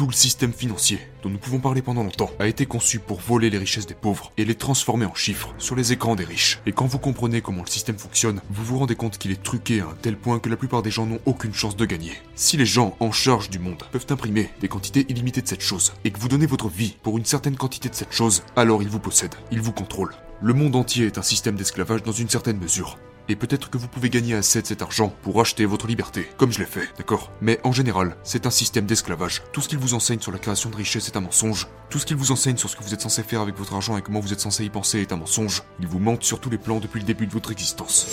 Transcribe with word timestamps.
Tout 0.00 0.06
le 0.06 0.12
système 0.14 0.54
financier, 0.54 0.98
dont 1.22 1.28
nous 1.28 1.36
pouvons 1.36 1.58
parler 1.58 1.82
pendant 1.82 2.02
longtemps, 2.02 2.30
a 2.38 2.46
été 2.46 2.64
conçu 2.64 3.00
pour 3.00 3.20
voler 3.20 3.50
les 3.50 3.58
richesses 3.58 3.86
des 3.86 3.92
pauvres 3.92 4.32
et 4.38 4.46
les 4.46 4.54
transformer 4.54 5.04
en 5.04 5.14
chiffres 5.14 5.54
sur 5.58 5.76
les 5.76 5.92
écrans 5.92 6.16
des 6.16 6.24
riches. 6.24 6.58
Et 6.64 6.72
quand 6.72 6.86
vous 6.86 6.98
comprenez 6.98 7.42
comment 7.42 7.60
le 7.62 7.68
système 7.68 7.98
fonctionne, 7.98 8.40
vous 8.48 8.64
vous 8.64 8.78
rendez 8.78 8.94
compte 8.94 9.18
qu'il 9.18 9.30
est 9.30 9.42
truqué 9.42 9.82
à 9.82 9.88
un 9.88 9.96
tel 10.00 10.16
point 10.16 10.38
que 10.38 10.48
la 10.48 10.56
plupart 10.56 10.80
des 10.80 10.90
gens 10.90 11.04
n'ont 11.04 11.20
aucune 11.26 11.52
chance 11.52 11.76
de 11.76 11.84
gagner. 11.84 12.14
Si 12.34 12.56
les 12.56 12.64
gens 12.64 12.96
en 12.98 13.12
charge 13.12 13.50
du 13.50 13.58
monde 13.58 13.82
peuvent 13.92 14.06
imprimer 14.08 14.48
des 14.62 14.68
quantités 14.68 15.04
illimitées 15.10 15.42
de 15.42 15.48
cette 15.48 15.60
chose, 15.60 15.92
et 16.06 16.10
que 16.10 16.18
vous 16.18 16.28
donnez 16.28 16.46
votre 16.46 16.70
vie 16.70 16.96
pour 17.02 17.18
une 17.18 17.26
certaine 17.26 17.56
quantité 17.56 17.90
de 17.90 17.94
cette 17.94 18.14
chose, 18.14 18.42
alors 18.56 18.82
ils 18.82 18.88
vous 18.88 19.00
possèdent, 19.00 19.36
ils 19.52 19.60
vous 19.60 19.72
contrôlent. 19.72 20.14
Le 20.40 20.54
monde 20.54 20.76
entier 20.76 21.04
est 21.04 21.18
un 21.18 21.22
système 21.22 21.56
d'esclavage 21.56 22.02
dans 22.04 22.12
une 22.12 22.30
certaine 22.30 22.56
mesure. 22.56 22.96
Et 23.30 23.36
peut-être 23.36 23.70
que 23.70 23.78
vous 23.78 23.86
pouvez 23.86 24.10
gagner 24.10 24.34
assez 24.34 24.60
de 24.60 24.66
cet 24.66 24.82
argent 24.82 25.14
pour 25.22 25.40
acheter 25.40 25.64
votre 25.64 25.86
liberté, 25.86 26.28
comme 26.36 26.50
je 26.50 26.58
l'ai 26.58 26.66
fait, 26.66 26.88
d'accord? 26.98 27.30
Mais 27.40 27.60
en 27.62 27.70
général, 27.70 28.16
c'est 28.24 28.44
un 28.44 28.50
système 28.50 28.86
d'esclavage. 28.86 29.44
Tout 29.52 29.60
ce 29.60 29.68
qu'il 29.68 29.78
vous 29.78 29.94
enseigne 29.94 30.18
sur 30.18 30.32
la 30.32 30.38
création 30.40 30.68
de 30.68 30.74
richesse 30.74 31.06
est 31.06 31.16
un 31.16 31.20
mensonge. 31.20 31.68
Tout 31.90 32.00
ce 32.00 32.06
qu'il 32.06 32.16
vous 32.16 32.32
enseigne 32.32 32.56
sur 32.56 32.68
ce 32.68 32.74
que 32.74 32.82
vous 32.82 32.92
êtes 32.92 33.02
censé 33.02 33.22
faire 33.22 33.40
avec 33.40 33.56
votre 33.56 33.74
argent 33.74 33.96
et 33.96 34.02
comment 34.02 34.18
vous 34.18 34.32
êtes 34.32 34.40
censé 34.40 34.64
y 34.64 34.68
penser 34.68 35.00
est 35.00 35.12
un 35.12 35.16
mensonge. 35.16 35.62
Il 35.78 35.86
vous 35.86 36.00
mente 36.00 36.24
sur 36.24 36.40
tous 36.40 36.50
les 36.50 36.58
plans 36.58 36.80
depuis 36.80 36.98
le 36.98 37.06
début 37.06 37.28
de 37.28 37.32
votre 37.32 37.52
existence. 37.52 38.08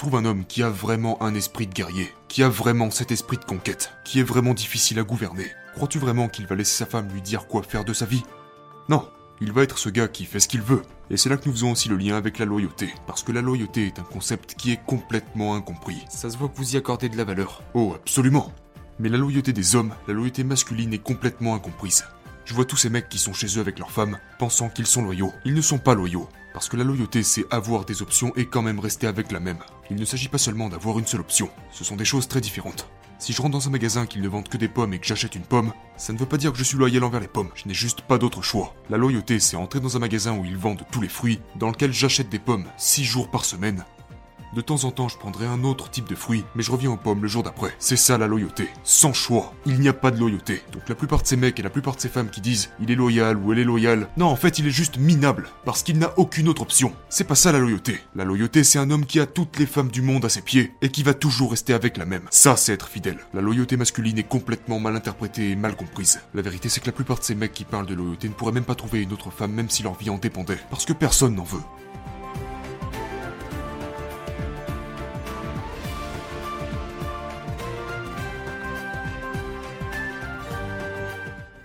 Trouves 0.00 0.16
un 0.16 0.24
homme 0.24 0.46
qui 0.46 0.62
a 0.62 0.70
vraiment 0.70 1.22
un 1.22 1.34
esprit 1.34 1.66
de 1.66 1.74
guerrier, 1.74 2.10
qui 2.26 2.42
a 2.42 2.48
vraiment 2.48 2.90
cet 2.90 3.12
esprit 3.12 3.36
de 3.36 3.44
conquête, 3.44 3.92
qui 4.02 4.18
est 4.18 4.22
vraiment 4.22 4.54
difficile 4.54 4.98
à 4.98 5.02
gouverner, 5.02 5.52
crois-tu 5.74 5.98
vraiment 5.98 6.28
qu'il 6.28 6.46
va 6.46 6.56
laisser 6.56 6.78
sa 6.78 6.86
femme 6.86 7.10
lui 7.12 7.20
dire 7.20 7.46
quoi 7.46 7.62
faire 7.62 7.84
de 7.84 7.92
sa 7.92 8.06
vie? 8.06 8.22
Non, 8.88 9.06
il 9.42 9.52
va 9.52 9.62
être 9.62 9.76
ce 9.76 9.90
gars 9.90 10.08
qui 10.08 10.24
fait 10.24 10.40
ce 10.40 10.48
qu'il 10.48 10.62
veut. 10.62 10.80
Et 11.10 11.18
c'est 11.18 11.28
là 11.28 11.36
que 11.36 11.46
nous 11.46 11.52
faisons 11.52 11.72
aussi 11.72 11.90
le 11.90 11.98
lien 11.98 12.16
avec 12.16 12.38
la 12.38 12.46
loyauté, 12.46 12.88
parce 13.06 13.22
que 13.22 13.30
la 13.30 13.42
loyauté 13.42 13.88
est 13.88 13.98
un 13.98 14.04
concept 14.04 14.54
qui 14.54 14.72
est 14.72 14.80
complètement 14.86 15.54
incompris. 15.54 16.02
Ça 16.08 16.30
se 16.30 16.38
voit 16.38 16.48
que 16.48 16.56
vous 16.56 16.74
y 16.74 16.78
accordez 16.78 17.10
de 17.10 17.18
la 17.18 17.24
valeur. 17.24 17.62
Oh, 17.74 17.92
absolument 17.94 18.54
Mais 19.00 19.10
la 19.10 19.18
loyauté 19.18 19.52
des 19.52 19.76
hommes, 19.76 19.92
la 20.08 20.14
loyauté 20.14 20.44
masculine 20.44 20.94
est 20.94 20.98
complètement 21.02 21.54
incomprise. 21.54 22.06
Je 22.50 22.54
vois 22.56 22.64
tous 22.64 22.76
ces 22.76 22.90
mecs 22.90 23.08
qui 23.08 23.18
sont 23.18 23.32
chez 23.32 23.46
eux 23.46 23.60
avec 23.60 23.78
leurs 23.78 23.92
femmes, 23.92 24.18
pensant 24.40 24.70
qu'ils 24.70 24.88
sont 24.88 25.02
loyaux. 25.02 25.32
Ils 25.44 25.54
ne 25.54 25.60
sont 25.60 25.78
pas 25.78 25.94
loyaux. 25.94 26.28
Parce 26.52 26.68
que 26.68 26.76
la 26.76 26.82
loyauté, 26.82 27.22
c'est 27.22 27.44
avoir 27.52 27.84
des 27.84 28.02
options 28.02 28.32
et 28.34 28.46
quand 28.46 28.60
même 28.60 28.80
rester 28.80 29.06
avec 29.06 29.30
la 29.30 29.38
même. 29.38 29.60
Il 29.88 30.00
ne 30.00 30.04
s'agit 30.04 30.26
pas 30.26 30.36
seulement 30.36 30.68
d'avoir 30.68 30.98
une 30.98 31.06
seule 31.06 31.20
option. 31.20 31.48
Ce 31.70 31.84
sont 31.84 31.94
des 31.94 32.04
choses 32.04 32.26
très 32.26 32.40
différentes. 32.40 32.88
Si 33.20 33.32
je 33.32 33.40
rentre 33.40 33.52
dans 33.52 33.68
un 33.68 33.70
magasin 33.70 34.04
qui 34.04 34.18
ne 34.18 34.26
vend 34.26 34.42
que 34.42 34.56
des 34.56 34.66
pommes 34.66 34.92
et 34.92 34.98
que 34.98 35.06
j'achète 35.06 35.36
une 35.36 35.44
pomme, 35.44 35.72
ça 35.96 36.12
ne 36.12 36.18
veut 36.18 36.26
pas 36.26 36.38
dire 36.38 36.50
que 36.50 36.58
je 36.58 36.64
suis 36.64 36.76
loyal 36.76 37.04
envers 37.04 37.20
les 37.20 37.28
pommes. 37.28 37.50
Je 37.54 37.68
n'ai 37.68 37.74
juste 37.74 38.00
pas 38.00 38.18
d'autre 38.18 38.42
choix. 38.42 38.74
La 38.88 38.98
loyauté, 38.98 39.38
c'est 39.38 39.56
entrer 39.56 39.78
dans 39.78 39.96
un 39.96 40.00
magasin 40.00 40.36
où 40.36 40.44
ils 40.44 40.56
vendent 40.56 40.82
tous 40.90 41.00
les 41.00 41.08
fruits, 41.08 41.38
dans 41.54 41.70
lequel 41.70 41.92
j'achète 41.92 42.30
des 42.30 42.40
pommes 42.40 42.66
6 42.78 43.04
jours 43.04 43.30
par 43.30 43.44
semaine, 43.44 43.84
de 44.52 44.60
temps 44.60 44.84
en 44.84 44.90
temps, 44.90 45.08
je 45.08 45.16
prendrai 45.16 45.46
un 45.46 45.62
autre 45.62 45.90
type 45.90 46.08
de 46.08 46.14
fruit, 46.14 46.44
mais 46.54 46.62
je 46.62 46.72
reviens 46.72 46.90
aux 46.90 46.96
pommes 46.96 47.22
le 47.22 47.28
jour 47.28 47.42
d'après. 47.42 47.72
C'est 47.78 47.96
ça 47.96 48.18
la 48.18 48.26
loyauté. 48.26 48.68
Sans 48.82 49.12
choix. 49.12 49.54
Il 49.64 49.78
n'y 49.80 49.88
a 49.88 49.92
pas 49.92 50.10
de 50.10 50.18
loyauté. 50.18 50.62
Donc 50.72 50.88
la 50.88 50.94
plupart 50.94 51.22
de 51.22 51.26
ces 51.26 51.36
mecs 51.36 51.58
et 51.60 51.62
la 51.62 51.70
plupart 51.70 51.94
de 51.94 52.00
ces 52.00 52.08
femmes 52.08 52.30
qui 52.30 52.40
disent 52.40 52.70
il 52.80 52.90
est 52.90 52.96
loyal 52.96 53.36
ou 53.36 53.52
elle 53.52 53.60
est 53.60 53.64
loyale, 53.64 54.08
non, 54.16 54.26
en 54.26 54.36
fait, 54.36 54.58
il 54.58 54.66
est 54.66 54.72
juste 54.72 54.98
minable. 54.98 55.48
Parce 55.64 55.82
qu'il 55.82 55.98
n'a 55.98 56.18
aucune 56.18 56.48
autre 56.48 56.62
option. 56.62 56.92
C'est 57.08 57.24
pas 57.24 57.34
ça 57.34 57.52
la 57.52 57.58
loyauté. 57.58 58.00
La 58.16 58.24
loyauté, 58.24 58.64
c'est 58.64 58.78
un 58.78 58.90
homme 58.90 59.06
qui 59.06 59.20
a 59.20 59.26
toutes 59.26 59.58
les 59.58 59.66
femmes 59.66 59.90
du 59.90 60.02
monde 60.02 60.24
à 60.24 60.28
ses 60.28 60.42
pieds 60.42 60.72
et 60.82 60.88
qui 60.88 61.02
va 61.02 61.14
toujours 61.14 61.52
rester 61.52 61.72
avec 61.72 61.96
la 61.96 62.04
même. 62.04 62.26
Ça, 62.30 62.56
c'est 62.56 62.72
être 62.72 62.88
fidèle. 62.88 63.18
La 63.34 63.40
loyauté 63.40 63.76
masculine 63.76 64.18
est 64.18 64.24
complètement 64.24 64.80
mal 64.80 64.96
interprétée 64.96 65.50
et 65.50 65.56
mal 65.56 65.76
comprise. 65.76 66.20
La 66.34 66.42
vérité, 66.42 66.68
c'est 66.68 66.80
que 66.80 66.86
la 66.86 66.92
plupart 66.92 67.18
de 67.18 67.24
ces 67.24 67.34
mecs 67.34 67.52
qui 67.52 67.64
parlent 67.64 67.86
de 67.86 67.94
loyauté 67.94 68.28
ne 68.28 68.34
pourraient 68.34 68.52
même 68.52 68.64
pas 68.64 68.74
trouver 68.74 69.02
une 69.02 69.12
autre 69.12 69.30
femme 69.30 69.52
même 69.52 69.70
si 69.70 69.82
leur 69.82 69.94
vie 69.94 70.10
en 70.10 70.18
dépendait. 70.18 70.58
Parce 70.70 70.84
que 70.84 70.92
personne 70.92 71.34
n'en 71.34 71.44
veut. 71.44 71.60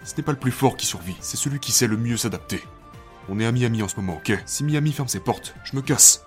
Ce 0.05 0.15
n'est 0.15 0.23
pas 0.23 0.31
le 0.31 0.39
plus 0.39 0.51
fort 0.51 0.77
qui 0.77 0.85
survit, 0.85 1.15
c'est 1.19 1.35
celui 1.35 1.59
qui 1.59 1.71
sait 1.71 1.87
le 1.87 1.97
mieux 1.97 2.15
s'adapter. 2.15 2.61
On 3.27 3.39
est 3.39 3.45
à 3.45 3.51
Miami 3.51 3.81
en 3.81 3.87
ce 3.87 3.95
moment, 3.95 4.17
ok? 4.17 4.37
Si 4.45 4.63
Miami 4.63 4.91
ferme 4.91 5.07
ses 5.07 5.19
portes, 5.19 5.55
je 5.63 5.75
me 5.75 5.81
casse. 5.81 6.25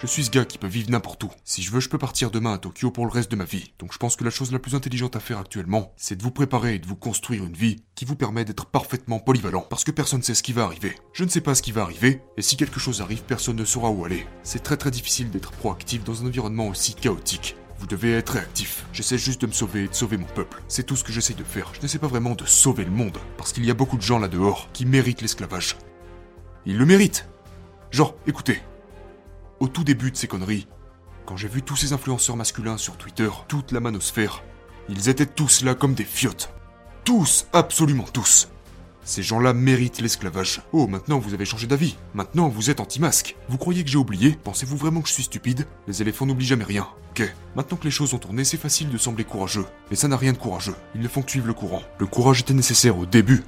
Je 0.00 0.06
suis 0.06 0.26
ce 0.26 0.30
gars 0.30 0.44
qui 0.44 0.58
peut 0.58 0.68
vivre 0.68 0.92
n'importe 0.92 1.24
où. 1.24 1.30
Si 1.42 1.60
je 1.60 1.72
veux, 1.72 1.80
je 1.80 1.88
peux 1.88 1.98
partir 1.98 2.30
demain 2.30 2.52
à 2.52 2.58
Tokyo 2.58 2.92
pour 2.92 3.04
le 3.04 3.10
reste 3.10 3.32
de 3.32 3.34
ma 3.34 3.44
vie. 3.44 3.72
Donc 3.80 3.92
je 3.92 3.98
pense 3.98 4.14
que 4.14 4.22
la 4.22 4.30
chose 4.30 4.52
la 4.52 4.60
plus 4.60 4.76
intelligente 4.76 5.16
à 5.16 5.20
faire 5.20 5.38
actuellement, 5.38 5.92
c'est 5.96 6.14
de 6.14 6.22
vous 6.22 6.30
préparer 6.30 6.76
et 6.76 6.78
de 6.78 6.86
vous 6.86 6.94
construire 6.94 7.42
une 7.42 7.56
vie 7.56 7.82
qui 7.96 8.04
vous 8.04 8.14
permet 8.14 8.44
d'être 8.44 8.66
parfaitement 8.66 9.18
polyvalent. 9.18 9.66
Parce 9.68 9.82
que 9.82 9.90
personne 9.90 10.20
ne 10.20 10.24
sait 10.24 10.36
ce 10.36 10.44
qui 10.44 10.52
va 10.52 10.62
arriver. 10.62 10.94
Je 11.12 11.24
ne 11.24 11.28
sais 11.28 11.40
pas 11.40 11.56
ce 11.56 11.62
qui 11.62 11.72
va 11.72 11.82
arriver, 11.82 12.22
et 12.36 12.42
si 12.42 12.56
quelque 12.56 12.78
chose 12.78 13.02
arrive, 13.02 13.24
personne 13.24 13.56
ne 13.56 13.64
saura 13.64 13.90
où 13.90 14.04
aller. 14.04 14.24
C'est 14.44 14.62
très 14.62 14.76
très 14.76 14.92
difficile 14.92 15.32
d'être 15.32 15.50
proactif 15.50 16.04
dans 16.04 16.22
un 16.22 16.26
environnement 16.26 16.68
aussi 16.68 16.94
chaotique. 16.94 17.56
Vous 17.78 17.86
devez 17.86 18.12
être 18.14 18.30
réactif. 18.30 18.84
J'essaie 18.92 19.18
juste 19.18 19.40
de 19.40 19.46
me 19.46 19.52
sauver 19.52 19.84
et 19.84 19.88
de 19.88 19.94
sauver 19.94 20.16
mon 20.16 20.26
peuple. 20.26 20.62
C'est 20.66 20.84
tout 20.84 20.96
ce 20.96 21.04
que 21.04 21.12
j'essaie 21.12 21.34
de 21.34 21.44
faire. 21.44 21.72
Je 21.74 21.80
n'essaie 21.80 21.98
pas 21.98 22.08
vraiment 22.08 22.34
de 22.34 22.44
sauver 22.44 22.84
le 22.84 22.90
monde. 22.90 23.18
Parce 23.36 23.52
qu'il 23.52 23.64
y 23.64 23.70
a 23.70 23.74
beaucoup 23.74 23.96
de 23.96 24.02
gens 24.02 24.18
là 24.18 24.28
dehors 24.28 24.68
qui 24.72 24.84
méritent 24.84 25.22
l'esclavage. 25.22 25.76
Ils 26.66 26.76
le 26.76 26.86
méritent. 26.86 27.28
Genre, 27.90 28.14
écoutez. 28.26 28.60
Au 29.60 29.68
tout 29.68 29.84
début 29.84 30.10
de 30.10 30.16
ces 30.16 30.28
conneries, 30.28 30.66
quand 31.24 31.36
j'ai 31.36 31.48
vu 31.48 31.62
tous 31.62 31.76
ces 31.76 31.92
influenceurs 31.92 32.36
masculins 32.36 32.78
sur 32.78 32.96
Twitter, 32.96 33.28
toute 33.48 33.72
la 33.72 33.80
manosphère, 33.80 34.42
ils 34.88 35.08
étaient 35.08 35.26
tous 35.26 35.62
là 35.62 35.74
comme 35.74 35.94
des 35.94 36.04
fiottes. 36.04 36.52
Tous, 37.04 37.46
absolument 37.52 38.06
tous. 38.12 38.48
Ces 39.08 39.22
gens-là 39.22 39.54
méritent 39.54 40.02
l'esclavage. 40.02 40.60
Oh, 40.70 40.86
maintenant 40.86 41.18
vous 41.18 41.32
avez 41.32 41.46
changé 41.46 41.66
d'avis. 41.66 41.96
Maintenant 42.12 42.50
vous 42.50 42.68
êtes 42.68 42.78
anti-masque. 42.78 43.36
Vous 43.48 43.56
croyez 43.56 43.82
que 43.82 43.88
j'ai 43.88 43.96
oublié? 43.96 44.36
Pensez-vous 44.44 44.76
vraiment 44.76 45.00
que 45.00 45.08
je 45.08 45.14
suis 45.14 45.22
stupide? 45.22 45.66
Les 45.86 46.02
éléphants 46.02 46.26
n'oublient 46.26 46.44
jamais 46.44 46.64
rien. 46.64 46.86
Ok. 47.12 47.22
Maintenant 47.56 47.78
que 47.78 47.86
les 47.86 47.90
choses 47.90 48.12
ont 48.12 48.18
tourné, 48.18 48.44
c'est 48.44 48.58
facile 48.58 48.90
de 48.90 48.98
sembler 48.98 49.24
courageux. 49.24 49.64
Mais 49.88 49.96
ça 49.96 50.08
n'a 50.08 50.18
rien 50.18 50.34
de 50.34 50.36
courageux. 50.36 50.74
Ils 50.94 51.00
ne 51.00 51.08
font 51.08 51.22
que 51.22 51.30
suivre 51.30 51.46
le 51.46 51.54
courant. 51.54 51.80
Le 51.98 52.04
courage 52.04 52.40
était 52.40 52.52
nécessaire 52.52 52.98
au 52.98 53.06
début. 53.06 53.44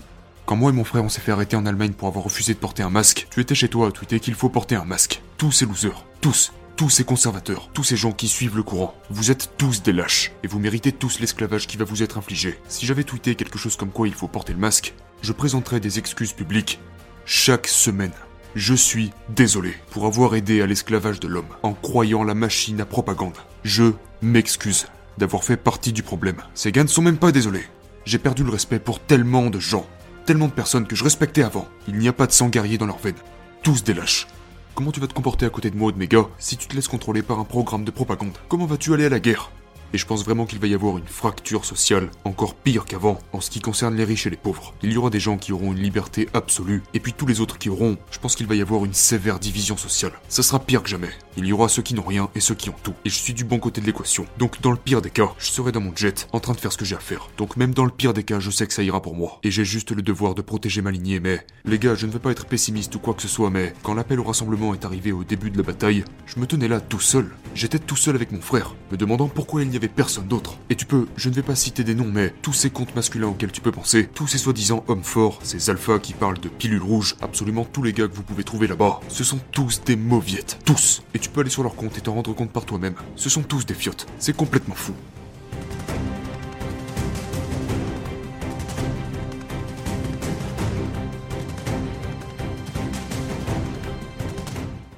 Quand 0.47 0.57
moi 0.57 0.71
et 0.71 0.75
mon 0.75 0.83
frère 0.83 1.05
on 1.05 1.11
s'est 1.11 1.21
fait 1.21 1.31
arrêter 1.31 1.57
en 1.57 1.67
Allemagne 1.67 1.93
pour 1.93 2.09
avoir 2.09 2.25
refusé 2.25 2.55
de 2.55 2.59
porter 2.59 2.83
un 2.83 2.89
masque, 2.89 3.27
tu 3.31 3.41
étais 3.41 3.55
chez 3.55 3.69
toi 3.69 3.89
à 3.89 3.91
tweeter 3.91 4.19
qu'il 4.19 4.35
faut 4.35 4.49
porter 4.49 4.77
un 4.77 4.87
masque. 4.87 5.21
Tous 5.37 5.53
ces 5.53 5.67
losers. 5.67 6.07
Tous 6.23 6.53
tous 6.77 6.89
ces 6.89 7.05
conservateurs, 7.05 7.69
tous 7.75 7.85
ces 7.85 7.97
gens 7.99 8.13
qui 8.13 8.27
suivent 8.27 8.57
le 8.57 8.63
courant, 8.63 8.95
vous 9.11 9.31
êtes 9.31 9.51
tous 9.59 9.83
des 9.83 9.93
lâches, 9.93 10.33
et 10.43 10.47
vous 10.47 10.59
méritez 10.59 10.93
tous 10.93 11.21
l'esclavage 11.21 11.67
qui 11.67 11.77
va 11.77 11.85
vous 11.85 12.03
être 12.03 12.17
infligé. 12.17 12.59
Si 12.69 12.87
j'avais 12.87 13.05
tweeté 13.05 13.35
quelque 13.35 13.59
chose 13.59 13.77
comme 13.77 13.91
quoi 13.91 14.09
il 14.09 14.15
faut 14.15 14.29
porter 14.29 14.55
le 14.55 14.61
masque, 14.61 14.95
je 15.23 15.33
présenterais 15.33 15.81
des 15.81 15.99
excuses 15.99 16.33
publiques 16.33 16.81
chaque 17.25 17.67
semaine. 17.67 18.13
Je 18.55 18.75
suis 18.75 19.13
désolé 19.29 19.75
pour 19.91 20.07
avoir 20.07 20.35
aidé 20.35 20.61
à 20.63 20.67
l'esclavage 20.67 21.21
de 21.21 21.29
l'homme 21.29 21.49
en 21.63 21.73
croyant 21.73 22.25
la 22.25 22.35
machine 22.35 22.81
à 22.81 22.87
propagande. 22.87 23.37
Je 23.63 23.93
m'excuse 24.23 24.87
d'avoir 25.19 25.45
fait 25.45 25.57
partie 25.57 25.93
du 25.93 26.03
problème. 26.03 26.43
Ces 26.55 26.73
gars 26.73 26.83
ne 26.83 26.89
sont 26.89 27.03
même 27.03 27.19
pas 27.19 27.33
désolés. 27.33 27.67
J'ai 28.05 28.19
perdu 28.19 28.43
le 28.43 28.51
respect 28.51 28.81
pour 28.81 28.99
tellement 28.99 29.51
de 29.51 29.61
gens, 29.61 29.87
tellement 30.27 30.49
de 30.49 30.53
personnes 30.53 30.87
que 30.87 30.97
je 30.97 31.05
respectais 31.05 31.43
avant. 31.43 31.69
Il 31.87 31.99
n'y 31.99 32.09
a 32.09 32.13
pas 32.13 32.27
de 32.27 32.33
sang 32.33 32.49
guerrier 32.49 32.79
dans 32.79 32.87
leurs 32.87 32.99
veines. 32.99 33.15
Tous 33.63 33.85
des 33.85 33.95
lâches. 33.95 34.27
Comment 34.75 34.93
tu 34.93 35.01
vas 35.01 35.07
te 35.07 35.15
comporter 35.15 35.47
à 35.47 35.51
côté 35.51 35.71
de 35.71 35.77
moi, 35.77 35.93
de 35.93 35.99
mes 35.99 36.09
gars, 36.09 36.29
si 36.39 36.57
tu 36.57 36.67
te 36.67 36.75
laisses 36.75 36.89
contrôler 36.89 37.23
par 37.23 37.39
un 37.39 37.45
programme 37.45 37.85
de 37.85 37.91
propagande? 37.91 38.39
Comment 38.49 38.67
vas-tu 38.67 38.95
aller 38.95 39.05
à 39.05 39.11
la 39.11 39.21
guerre? 39.21 39.51
Et 39.93 39.99
je 39.99 40.07
pense 40.07 40.25
vraiment 40.25 40.47
qu'il 40.47 40.59
va 40.59 40.67
y 40.67 40.75
avoir 40.75 40.99
une 40.99 41.07
fracture 41.07 41.65
sociale 41.65 42.11
encore 42.25 42.55
pire 42.55 42.85
qu'avant 42.85 43.19
en 43.33 43.41
ce 43.41 43.51
qui 43.51 43.61
concerne 43.61 43.97
les 43.97 44.05
riches 44.05 44.27
et 44.27 44.31
les 44.31 44.37
pauvres. 44.37 44.75
Il 44.83 44.93
y 44.93 44.97
aura 44.97 45.11
des 45.11 45.21
gens 45.21 45.39
qui 45.39 45.53
auront 45.53 45.73
une 45.73 45.83
liberté 45.83 46.29
absolue, 46.35 46.83
et 46.95 47.01
puis 47.01 47.13
tous 47.13 47.27
les 47.27 47.41
autres 47.41 47.59
qui 47.59 47.69
auront, 47.69 47.97
je 48.11 48.19
pense 48.19 48.37
qu'il 48.37 48.47
va 48.47 48.55
y 48.55 48.63
avoir 48.63 48.85
une 48.85 48.95
sévère 48.95 49.39
division 49.39 49.77
sociale. 49.77 50.13
Ça 50.29 50.43
sera 50.43 50.59
pire 50.59 50.83
que 50.83 50.89
jamais. 50.89 51.11
Il 51.37 51.47
y 51.47 51.53
aura 51.53 51.69
ceux 51.69 51.83
qui 51.83 51.95
n'ont 51.95 52.03
rien 52.03 52.29
et 52.35 52.41
ceux 52.41 52.55
qui 52.55 52.71
ont 52.71 52.75
tout. 52.83 52.95
Et 53.05 53.11
je 53.11 53.19
suis 53.19 53.35
du 53.35 53.45
bon 53.45 53.59
côté 53.59 53.81
de 53.81 53.87
l'équation. 53.87 54.27
Donc 54.39 54.61
dans 54.61 54.71
le 54.71 54.77
pire 54.77 55.03
des 55.03 55.11
cas, 55.11 55.31
je 55.39 55.51
serai 55.51 55.73
dans 55.73 55.81
mon 55.81 55.95
jet, 55.95 56.29
en 56.33 56.41
train 56.41 56.55
de 56.55 56.61
faire 56.61 56.73
ce 56.73 56.79
que 56.79 56.85
j'ai 56.85 56.97
à 56.97 57.01
faire. 57.01 57.29
Donc 57.37 57.57
même 57.57 57.75
dans 57.75 57.85
le 57.85 57.91
pire 57.91 58.15
des 58.15 58.25
cas, 58.25 58.41
je 58.41 58.51
sais 58.51 58.67
que 58.67 58.75
ça 58.75 58.83
ira 58.83 59.01
pour 59.01 59.15
moi. 59.15 59.39
Et 59.43 59.51
j'ai 59.51 59.65
juste 59.65 59.93
le 59.93 60.03
devoir 60.03 60.35
de 60.35 60.43
protéger 60.43 60.83
ma 60.83 60.91
lignée, 60.91 61.21
mais... 61.21 61.47
Les 61.65 61.79
gars, 61.79 61.95
je 61.95 62.07
ne 62.07 62.13
veux 62.13 62.19
pas 62.19 62.31
être 62.31 62.47
pessimiste 62.47 62.95
ou 62.95 62.99
quoi 62.99 63.15
que 63.15 63.23
ce 63.23 63.29
soit, 63.29 63.51
mais... 63.51 63.73
Quand 63.83 63.95
l'appel 63.95 64.21
au 64.21 64.25
rassemblement 64.25 64.75
est 64.75 64.85
arrivé 64.85 65.13
au 65.13 65.25
début 65.25 65.51
de 65.51 65.59
la 65.59 65.63
bataille, 65.63 66.05
je 66.27 66.39
me 66.39 66.47
tenais 66.47 66.69
là 66.69 66.81
tout 66.81 67.01
seul. 67.01 67.31
J'étais 67.55 67.79
tout 67.79 67.97
seul 67.97 68.15
avec 68.15 68.33
mon 68.33 68.41
frère, 68.41 68.75
me 68.91 68.97
demandant 68.97 69.29
pourquoi 69.29 69.63
il 69.63 69.69
n'y 69.69 69.77
avait 69.81 69.89
personne 69.89 70.27
d'autre. 70.27 70.59
Et 70.69 70.77
tu 70.77 70.85
peux, 70.85 71.07
je 71.17 71.31
ne 71.31 71.35
vais 71.35 71.43
pas 71.43 71.55
citer 71.55 71.85
des 71.85 71.95
noms, 71.95 72.11
mais 72.13 72.35
tous 72.43 72.53
ces 72.53 72.71
comptes 72.71 72.95
masculins 72.95 73.29
auxquels 73.29 73.51
tu 73.51 73.63
peux 73.63 73.73
penser, 73.73 74.09
tous 74.15 74.27
ces 74.27 74.39
soi-disant 74.39 74.85
hommes 74.89 75.05
forts, 75.05 75.41
ces 75.43 75.71
alphas 75.71 75.99
qui 75.99 76.13
parlent 76.13 76.39
de 76.39 76.49
pilules 76.49 76.83
rouges, 76.83 77.17
absolument 77.23 77.65
tous 77.65 77.83
les 77.83 77.95
gars 77.95 78.07
que 78.07 78.15
vous 78.15 78.23
pouvez 78.23 78.45
trouver 78.45 78.67
là-bas, 78.67 79.01
ce 79.09 79.25
sont 79.25 79.41
tous 79.53 79.83
des 79.85 79.97
mauviettes. 79.97 80.59
Tous. 80.65 81.03
Et 81.15 81.19
tu 81.19 81.31
peux 81.31 81.41
aller 81.41 81.51
sur 81.51 81.63
leur 81.63 81.77
compte 81.77 81.97
et 81.97 82.03
t'en 82.03 82.15
rendre 82.15 82.35
compte 82.35 82.51
par 82.51 82.67
toi-même. 82.67 82.95
Ce 83.17 83.31
sont 83.31 83.43
tous 83.43 83.65
des 83.65 83.75
fiottes. 83.75 84.07
C'est 84.19 84.37
complètement 84.37 84.75
fou. 84.75 84.93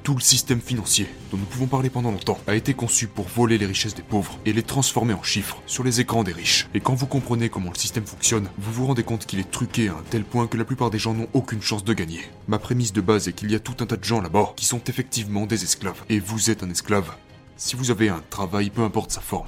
Tout 0.03 0.15
le 0.15 0.21
système 0.21 0.61
financier, 0.61 1.07
dont 1.31 1.37
nous 1.37 1.45
pouvons 1.45 1.69
parler 1.69 1.89
pendant 1.89 2.11
longtemps, 2.11 2.41
a 2.49 2.57
été 2.57 2.75
conçu 2.75 3.07
pour 3.07 3.29
voler 3.29 3.57
les 3.57 3.67
richesses 3.67 3.95
des 3.95 4.03
pauvres 4.03 4.37
et 4.45 4.53
les 4.53 4.65
transformer 4.65 5.15
en 5.15 5.23
chiffres 5.23 5.63
sur 5.67 5.85
les 5.85 6.01
écrans 6.01 6.25
des 6.25 6.33
riches. 6.33 6.67
Et 6.75 6.81
quand 6.81 6.95
vous 6.95 7.07
comprenez 7.07 7.49
comment 7.49 7.71
le 7.71 7.79
système 7.79 8.05
fonctionne, 8.05 8.49
vous 8.59 8.73
vous 8.73 8.87
rendez 8.87 9.05
compte 9.05 9.27
qu'il 9.27 9.39
est 9.39 9.49
truqué 9.49 9.89
à 9.89 9.93
un 9.93 10.03
tel 10.11 10.25
point 10.25 10.49
que 10.49 10.57
la 10.57 10.65
plupart 10.65 10.91
des 10.91 10.99
gens 10.99 11.15
n'ont 11.15 11.29
aucune 11.35 11.63
chance 11.63 11.85
de 11.85 11.95
gagner. 11.95 12.23
Ma 12.49 12.59
prémisse 12.59 12.93
de 12.93 13.01
base 13.01 13.29
est 13.29 13.33
qu'il 13.33 13.53
y 13.53 13.55
a 13.55 13.61
tout 13.61 13.77
un 13.79 13.87
tas 13.87 13.97
de 13.97 14.03
gens 14.03 14.21
là-bas 14.21 14.55
qui 14.57 14.65
sont 14.65 14.83
effectivement 14.89 15.47
des 15.47 15.63
esclaves. 15.63 16.03
Et 16.09 16.19
vous 16.19 16.51
êtes 16.51 16.65
un 16.65 16.71
esclave. 16.71 17.15
Si 17.57 17.77
vous 17.77 17.93
avez 17.93 18.09
un 18.09 18.25
travail, 18.29 18.71
peu 18.71 18.83
importe 18.83 19.13
sa 19.13 19.21
forme. 19.21 19.47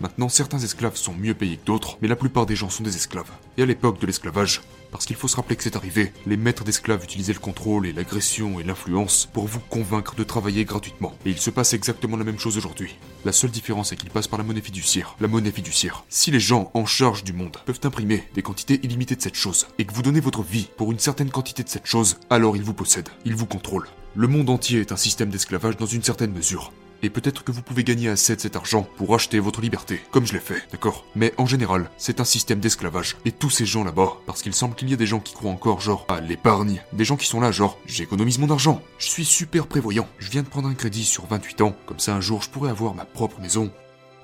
Maintenant, 0.00 0.30
certains 0.30 0.58
esclaves 0.58 0.96
sont 0.96 1.14
mieux 1.14 1.34
payés 1.34 1.58
que 1.58 1.66
d'autres, 1.66 1.98
mais 2.00 2.08
la 2.08 2.16
plupart 2.16 2.46
des 2.46 2.56
gens 2.56 2.70
sont 2.70 2.82
des 2.82 2.96
esclaves. 2.96 3.30
Et 3.58 3.62
à 3.62 3.66
l'époque 3.66 4.00
de 4.00 4.06
l'esclavage, 4.06 4.62
parce 4.94 5.06
qu'il 5.06 5.16
faut 5.16 5.26
se 5.26 5.34
rappeler 5.34 5.56
que 5.56 5.64
c'est 5.64 5.74
arrivé, 5.74 6.12
les 6.24 6.36
maîtres 6.36 6.62
d'esclaves 6.62 7.02
utilisaient 7.02 7.32
le 7.32 7.40
contrôle 7.40 7.88
et 7.88 7.92
l'agression 7.92 8.60
et 8.60 8.62
l'influence 8.62 9.28
pour 9.32 9.48
vous 9.48 9.58
convaincre 9.58 10.14
de 10.14 10.22
travailler 10.22 10.64
gratuitement. 10.64 11.12
Et 11.26 11.30
il 11.30 11.38
se 11.38 11.50
passe 11.50 11.72
exactement 11.72 12.16
la 12.16 12.22
même 12.22 12.38
chose 12.38 12.56
aujourd'hui. 12.56 12.94
La 13.24 13.32
seule 13.32 13.50
différence 13.50 13.90
est 13.90 13.96
qu'il 13.96 14.10
passe 14.10 14.28
par 14.28 14.38
la 14.38 14.44
monnaie 14.44 14.60
fiduciaire. 14.60 15.16
La 15.20 15.26
monnaie 15.26 15.50
fiduciaire. 15.50 16.04
Si 16.08 16.30
les 16.30 16.38
gens 16.38 16.70
en 16.74 16.86
charge 16.86 17.24
du 17.24 17.32
monde 17.32 17.56
peuvent 17.66 17.80
imprimer 17.82 18.22
des 18.34 18.42
quantités 18.42 18.78
illimitées 18.84 19.16
de 19.16 19.22
cette 19.22 19.34
chose, 19.34 19.66
et 19.80 19.84
que 19.84 19.92
vous 19.92 20.02
donnez 20.02 20.20
votre 20.20 20.44
vie 20.44 20.68
pour 20.76 20.92
une 20.92 21.00
certaine 21.00 21.30
quantité 21.30 21.64
de 21.64 21.68
cette 21.68 21.86
chose, 21.86 22.18
alors 22.30 22.56
ils 22.56 22.62
vous 22.62 22.72
possèdent, 22.72 23.10
ils 23.24 23.34
vous 23.34 23.46
contrôlent. 23.46 23.88
Le 24.16 24.28
monde 24.28 24.48
entier 24.48 24.78
est 24.78 24.92
un 24.92 24.96
système 24.96 25.28
d'esclavage 25.28 25.76
dans 25.76 25.86
une 25.86 26.04
certaine 26.04 26.30
mesure. 26.30 26.72
Et 27.02 27.10
peut-être 27.10 27.42
que 27.42 27.50
vous 27.50 27.62
pouvez 27.62 27.82
gagner 27.82 28.08
assez 28.08 28.36
de 28.36 28.40
cet 28.40 28.54
argent 28.54 28.86
pour 28.96 29.12
acheter 29.12 29.40
votre 29.40 29.60
liberté, 29.60 30.00
comme 30.12 30.24
je 30.24 30.32
l'ai 30.32 30.38
fait, 30.38 30.62
d'accord? 30.70 31.04
Mais 31.16 31.34
en 31.36 31.46
général, 31.46 31.90
c'est 31.98 32.20
un 32.20 32.24
système 32.24 32.60
d'esclavage. 32.60 33.16
Et 33.24 33.32
tous 33.32 33.50
ces 33.50 33.66
gens 33.66 33.82
là-bas, 33.82 34.12
parce 34.24 34.40
qu'il 34.40 34.54
semble 34.54 34.76
qu'il 34.76 34.88
y 34.88 34.94
a 34.94 34.96
des 34.96 35.04
gens 35.04 35.18
qui 35.18 35.34
croient 35.34 35.50
encore 35.50 35.80
genre 35.80 36.06
à 36.08 36.20
l'épargne, 36.20 36.80
des 36.92 37.04
gens 37.04 37.16
qui 37.16 37.26
sont 37.26 37.40
là 37.40 37.50
genre 37.50 37.76
j'économise 37.86 38.38
mon 38.38 38.50
argent, 38.50 38.80
je 38.98 39.08
suis 39.08 39.24
super 39.24 39.66
prévoyant, 39.66 40.06
je 40.20 40.30
viens 40.30 40.44
de 40.44 40.48
prendre 40.48 40.68
un 40.68 40.74
crédit 40.74 41.04
sur 41.04 41.26
28 41.26 41.62
ans, 41.62 41.74
comme 41.84 41.98
ça 41.98 42.14
un 42.14 42.20
jour 42.20 42.40
je 42.40 42.50
pourrais 42.50 42.70
avoir 42.70 42.94
ma 42.94 43.04
propre 43.04 43.40
maison. 43.40 43.72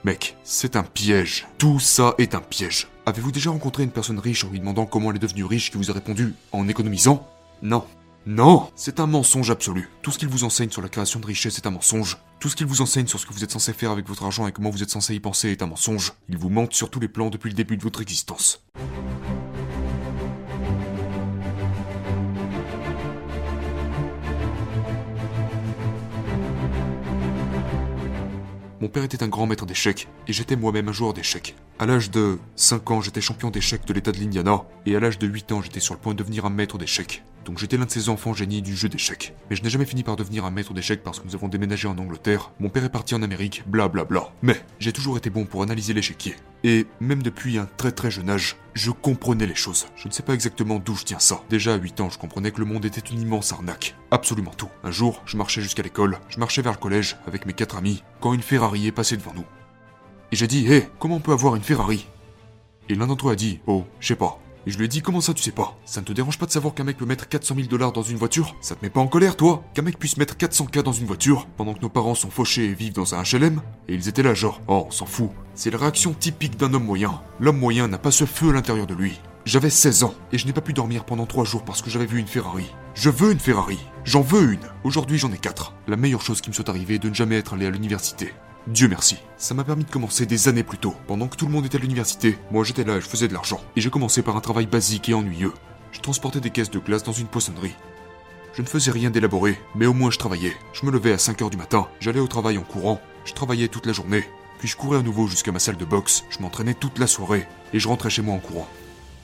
Mec, 0.05 0.37
c'est 0.45 0.77
un 0.77 0.85
piège. 0.85 1.49
Tout 1.59 1.81
ça 1.81 2.15
est 2.19 2.37
un 2.37 2.41
piège. 2.41 2.87
Avez-vous 3.07 3.33
déjà 3.33 3.51
rencontré 3.51 3.83
une 3.83 3.91
personne 3.91 4.21
riche 4.21 4.45
en 4.45 4.51
lui 4.51 4.61
demandant 4.61 4.87
comment 4.87 5.11
elle 5.11 5.17
est 5.17 5.19
devenue 5.19 5.45
riche 5.45 5.73
qui 5.73 5.79
vous 5.79 5.91
a 5.91 5.95
répondu 5.95 6.35
en 6.53 6.69
économisant? 6.69 7.29
Non. 7.61 7.85
Non, 8.33 8.71
c'est 8.77 9.01
un 9.01 9.09
mensonge 9.09 9.51
absolu. 9.51 9.89
Tout 10.03 10.13
ce 10.13 10.19
qu'il 10.21 10.29
vous 10.29 10.45
enseigne 10.45 10.71
sur 10.71 10.83
la 10.83 10.89
création 10.89 11.19
de 11.19 11.27
richesse 11.27 11.59
est 11.59 11.67
un 11.67 11.73
mensonge. 11.73 12.17
Tout 12.39 12.49
ce 12.49 12.55
qu'il 12.55 12.69
vous 12.69 12.81
enseigne 12.81 13.09
sur 13.09 13.19
ce 13.19 13.27
que 13.27 13.33
vous 13.33 13.43
êtes 13.43 13.51
censé 13.51 13.73
faire 13.73 13.91
avec 13.91 14.07
votre 14.07 14.23
argent 14.23 14.47
et 14.47 14.53
comment 14.53 14.71
vous 14.71 14.85
êtes 14.85 14.91
censé 14.91 15.17
y 15.17 15.19
penser 15.19 15.51
est 15.51 15.63
un 15.63 15.67
mensonge. 15.67 16.13
Il 16.29 16.39
vous 16.39 16.49
mente 16.49 16.73
sur 16.73 16.91
tous 16.91 17.01
les 17.01 17.09
plans 17.09 17.29
depuis 17.29 17.49
le 17.49 17.57
début 17.57 17.77
de 17.77 17.83
votre 17.83 18.01
existence. 18.01 18.63
Mon 28.81 28.89
père 28.89 29.03
était 29.03 29.25
un 29.25 29.29
grand 29.29 29.47
maître 29.47 29.67
d'échecs, 29.67 30.07
et 30.29 30.33
j'étais 30.33 30.55
moi-même 30.55 30.89
un 30.89 30.93
joueur 30.93 31.15
d'échecs. 31.15 31.57
À 31.81 31.87
l'âge 31.87 32.11
de 32.11 32.39
5 32.57 32.91
ans, 32.91 33.01
j'étais 33.01 33.23
champion 33.23 33.49
d'échecs 33.49 33.87
de 33.87 33.95
l'état 33.95 34.13
de 34.13 34.19
l'Indiana, 34.19 34.65
et 34.85 34.95
à 34.97 35.01
l'âge 35.01 35.19
de 35.19 35.27
8 35.27 35.53
ans, 35.53 35.63
j'étais 35.63 35.81
sur 35.81 35.95
le 35.95 36.01
point 36.01 36.13
de 36.13 36.19
devenir 36.19 36.45
un 36.45 36.51
maître 36.51 36.77
d'échecs. 36.77 37.25
Donc 37.47 37.57
j'étais 37.57 37.79
l'un 37.79 37.87
de 37.87 37.91
ces 37.91 38.11
enfants 38.11 38.35
génies 38.35 38.61
du 38.61 38.77
jeu 38.77 38.91
d'échecs. 38.91 39.35
Mais 39.49 39.57
je 39.57 39.63
n'ai 39.63 39.71
jamais 39.71 39.87
fini 39.87 40.03
par 40.03 40.17
devenir 40.17 40.45
un 40.45 40.51
maître 40.51 40.75
d'échecs 40.75 41.03
parce 41.03 41.21
que 41.21 41.25
nous 41.27 41.35
avons 41.35 41.49
déménagé 41.49 41.89
en 41.89 41.97
Angleterre, 41.97 42.53
mon 42.61 42.69
père 42.69 42.85
est 42.85 42.91
parti 42.91 43.15
en 43.15 43.23
Amérique, 43.23 43.63
bla 43.67 43.89
bla 43.89 44.05
bla. 44.05 44.31
Mais 44.43 44.63
j'ai 44.79 44.93
toujours 44.93 45.17
été 45.17 45.31
bon 45.31 45.47
pour 45.47 45.63
analyser 45.63 45.95
l'échiquier. 45.95 46.37
Et 46.65 46.87
même 47.01 47.23
depuis 47.23 47.57
un 47.57 47.67
très 47.79 47.93
très 47.93 48.11
jeune 48.11 48.29
âge, 48.29 48.57
je 48.75 48.91
comprenais 48.91 49.47
les 49.47 49.55
choses. 49.55 49.87
Je 49.97 50.07
ne 50.07 50.13
sais 50.13 50.23
pas 50.23 50.35
exactement 50.35 50.81
d'où 50.81 50.97
je 50.97 51.05
tiens 51.05 51.19
ça. 51.19 51.43
Déjà 51.49 51.73
à 51.73 51.79
8 51.79 52.03
ans, 52.03 52.11
je 52.11 52.19
comprenais 52.19 52.51
que 52.51 52.61
le 52.61 52.67
monde 52.67 52.85
était 52.85 53.01
une 53.01 53.23
immense 53.23 53.53
arnaque. 53.53 53.97
Absolument 54.11 54.53
tout. 54.55 54.69
Un 54.85 54.91
jour, 54.91 55.23
je 55.25 55.39
marchais 55.39 55.63
jusqu'à 55.63 55.83
l'école, 55.83 56.19
je 56.29 56.41
marchais 56.41 56.61
vers 56.61 56.73
le 56.73 56.79
collège 56.79 57.17
avec 57.27 57.47
mes 57.47 57.55
quatre 57.55 57.79
amis, 57.79 58.05
quand 58.21 58.35
une 58.35 58.43
Ferrari 58.43 58.87
est 58.87 58.93
passée 58.93 59.17
devant 59.17 59.33
nous. 59.33 59.47
Et 60.33 60.37
j'ai 60.37 60.47
dit, 60.47 60.73
hé, 60.73 60.87
comment 60.99 61.17
on 61.17 61.21
peut 61.21 61.33
avoir 61.33 61.57
une 61.57 61.63
Ferrari? 61.63 62.07
Et 62.89 62.95
l'un 62.95 63.09
d'entre 63.09 63.29
eux 63.29 63.33
a 63.33 63.37
dit, 63.37 63.61
oh, 63.67 63.85
je 63.99 64.09
sais 64.09 64.17
pas. 64.17 64.41
Et 64.67 64.71
je 64.71 64.79
lui 64.79 64.85
ai 64.85 64.89
dit 64.89 65.01
comment 65.01 65.23
ça 65.23 65.33
tu 65.33 65.43
sais 65.43 65.53
pas? 65.53 65.79
Ça 65.87 66.01
ne 66.03 66.07
te 66.07 66.13
dérange 66.13 66.39
pas 66.39 66.45
de 66.45 66.51
savoir 66.51 66.75
qu'un 66.75 66.85
mec 66.85 66.99
peut 66.99 67.07
mettre 67.07 67.29
400 67.29 67.55
000 67.57 67.67
dollars 67.69 67.93
dans 67.93 68.03
une 68.03 68.19
voiture? 68.19 68.55
Ça 68.61 68.75
te 68.75 68.85
met 68.85 68.91
pas 68.91 69.01
en 69.01 69.07
colère 69.07 69.37
toi? 69.37 69.65
Qu'un 69.75 69.83
mec 69.83 69.99
puisse 69.99 70.19
mettre 70.19 70.37
400k 70.37 70.83
dans 70.83 70.93
une 70.93 71.07
voiture 71.07 71.47
pendant 71.57 71.73
que 71.73 71.81
nos 71.81 71.89
parents 71.89 72.15
sont 72.15 72.31
fauchés 72.31 72.67
et 72.67 72.75
vivent 72.75 72.93
dans 72.93 73.15
un 73.15 73.23
HLM 73.23 73.63
Et 73.89 73.95
ils 73.95 74.09
étaient 74.09 74.23
là 74.23 74.35
genre, 74.35 74.61
oh 74.69 74.85
on 74.87 74.91
s'en 74.91 75.07
fout. 75.07 75.31
C'est 75.55 75.71
la 75.71 75.79
réaction 75.79 76.13
typique 76.13 76.59
d'un 76.59 76.75
homme 76.75 76.85
moyen. 76.85 77.23
L'homme 77.41 77.59
moyen 77.59 77.89
n'a 77.89 77.99
pas 77.99 78.11
ce 78.11 78.27
feu 78.27 78.51
à 78.51 78.53
l'intérieur 78.53 78.87
de 78.87 78.95
lui. 78.95 79.19
J'avais 79.47 79.71
16 79.71 80.05
ans 80.05 80.15
et 80.31 80.39
je 80.39 80.47
n'ai 80.47 80.53
pas 80.53 80.61
pu 80.61 80.75
dormir 80.75 81.05
pendant 81.05 81.25
3 81.27 81.45
jours 81.45 81.65
parce 81.65 81.81
que 81.81 81.89
j'avais 81.89 82.07
vu 82.07 82.19
une 82.19 82.27
Ferrari. 82.27 82.67
Je 82.95 83.09
veux 83.09 83.33
une 83.33 83.41
Ferrari. 83.41 83.79
J'en 84.05 84.21
veux 84.21 84.53
une. 84.53 84.69
Aujourd'hui 84.85 85.17
j'en 85.17 85.33
ai 85.33 85.39
4. 85.39 85.73
La 85.89 85.97
meilleure 85.97 86.23
chose 86.23 86.43
qui 86.43 86.51
me 86.51 86.55
soit 86.55 86.69
arrivée 86.69 86.97
est 86.97 86.99
de 86.99 87.09
ne 87.09 87.15
jamais 87.15 87.37
être 87.37 87.55
allé 87.55 87.65
à 87.65 87.71
l'université. 87.71 88.35
Dieu 88.67 88.89
merci. 88.89 89.17
Ça 89.39 89.55
m'a 89.55 89.65
permis 89.65 89.85
de 89.85 89.91
commencer 89.91 90.27
des 90.27 90.49
années 90.49 90.63
plus 90.63 90.79
tôt. 90.79 90.95
Pendant 91.07 91.29
que 91.29 91.37
tout 91.37 91.47
le 91.47 91.53
monde 91.53 91.65
était 91.65 91.79
à 91.79 91.81
l'université, 91.81 92.39
moi 92.51 92.63
j'étais 92.63 92.85
là 92.85 92.97
et 92.97 93.01
je 93.01 93.09
faisais 93.09 93.27
de 93.27 93.33
l'argent. 93.33 93.61
Et 93.75 93.81
j'ai 93.81 93.91
commencé 93.91 94.23
par 94.23 94.37
un 94.37 94.41
travail 94.41 94.67
basique 94.67 95.09
et 95.09 95.15
ennuyeux. 95.15 95.55
Je 95.93 96.01
transportais 96.01 96.41
des 96.41 96.51
caisses 96.51 96.71
de 96.71 96.79
glace 96.79 97.03
dans 97.03 97.13
une 97.13 97.27
poissonnerie. 97.27 97.75
Je 98.53 98.63
ne 98.63 98.67
faisais 98.67 98.91
rien 98.91 99.11
d'élaboré, 99.11 99.59
mais 99.75 99.87
au 99.87 99.95
moins 99.95 100.11
je 100.11 100.19
travaillais. 100.19 100.55
Je 100.75 100.85
me 100.85 100.91
levais 100.91 101.13
à 101.13 101.17
5h 101.17 101.51
du 101.51 101.57
matin, 101.57 101.89
j'allais 102.01 102.21
au 102.21 102.27
travail 102.27 102.59
en 102.59 102.63
courant, 102.63 103.01
je 103.25 103.33
travaillais 103.33 103.69
toute 103.69 103.87
la 103.87 103.93
journée, 103.93 104.25
puis 104.59 104.69
je 104.69 104.77
courais 104.77 104.99
à 104.99 105.03
nouveau 105.03 105.27
jusqu'à 105.27 105.53
ma 105.53 105.59
salle 105.59 105.77
de 105.77 105.85
boxe, 105.85 106.25
je 106.31 106.41
m'entraînais 106.41 106.75
toute 106.75 106.99
la 106.99 107.07
soirée, 107.07 107.47
et 107.73 107.79
je 107.79 107.89
rentrais 107.89 108.11
chez 108.11 108.23
moi 108.23 108.35
en 108.35 108.41
courant. 108.41 108.69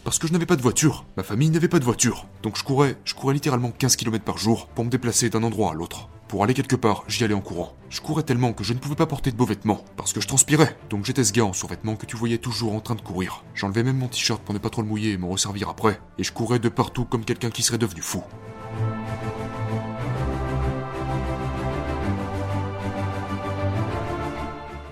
Parce 0.06 0.20
que 0.20 0.28
je 0.28 0.32
n'avais 0.32 0.46
pas 0.46 0.54
de 0.54 0.62
voiture, 0.62 1.04
ma 1.16 1.24
famille 1.24 1.50
n'avait 1.50 1.66
pas 1.66 1.80
de 1.80 1.84
voiture, 1.84 2.28
donc 2.40 2.56
je 2.56 2.62
courais, 2.62 2.96
je 3.04 3.12
courais 3.14 3.34
littéralement 3.34 3.72
15 3.72 3.96
km 3.96 4.24
par 4.24 4.38
jour 4.38 4.68
pour 4.68 4.84
me 4.84 4.88
déplacer 4.88 5.30
d'un 5.30 5.42
endroit 5.42 5.72
à 5.72 5.74
l'autre. 5.74 6.08
Pour 6.28 6.44
aller 6.44 6.54
quelque 6.54 6.76
part, 6.76 7.02
j'y 7.08 7.24
allais 7.24 7.34
en 7.34 7.40
courant. 7.40 7.74
Je 7.90 8.00
courais 8.00 8.22
tellement 8.22 8.52
que 8.52 8.62
je 8.62 8.72
ne 8.72 8.78
pouvais 8.78 8.94
pas 8.94 9.06
porter 9.06 9.32
de 9.32 9.36
beaux 9.36 9.46
vêtements, 9.46 9.84
parce 9.96 10.12
que 10.12 10.20
je 10.20 10.28
transpirais. 10.28 10.78
Donc 10.90 11.04
j'étais 11.04 11.24
ce 11.24 11.32
gars 11.32 11.44
en 11.44 11.52
survêtement 11.52 11.96
que 11.96 12.06
tu 12.06 12.14
voyais 12.14 12.38
toujours 12.38 12.74
en 12.74 12.80
train 12.80 12.94
de 12.94 13.00
courir. 13.00 13.42
J'enlevais 13.56 13.82
même 13.82 13.98
mon 13.98 14.06
t-shirt 14.06 14.40
pour 14.44 14.54
ne 14.54 14.60
pas 14.60 14.70
trop 14.70 14.82
le 14.82 14.86
mouiller 14.86 15.10
et 15.10 15.18
me 15.18 15.26
resservir 15.26 15.68
après. 15.68 16.00
Et 16.18 16.22
je 16.22 16.32
courais 16.32 16.60
de 16.60 16.68
partout 16.68 17.04
comme 17.04 17.24
quelqu'un 17.24 17.50
qui 17.50 17.64
serait 17.64 17.76
devenu 17.76 18.00
fou. 18.00 18.22